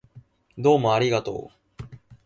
[0.57, 1.83] どうもありがとう